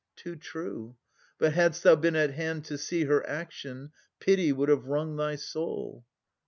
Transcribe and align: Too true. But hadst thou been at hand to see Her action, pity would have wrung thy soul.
Too 0.15 0.35
true. 0.35 0.95
But 1.37 1.53
hadst 1.53 1.83
thou 1.83 1.95
been 1.95 2.15
at 2.15 2.31
hand 2.31 2.65
to 2.65 2.77
see 2.79 3.03
Her 3.03 3.23
action, 3.29 3.91
pity 4.19 4.51
would 4.51 4.67
have 4.69 4.87
wrung 4.87 5.15
thy 5.15 5.35
soul. 5.35 6.07